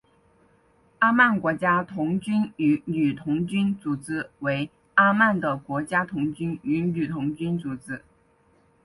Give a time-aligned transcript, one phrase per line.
[0.97, 8.01] 阿曼国家童军与女童军组织为阿曼的国家童军与女童军组织。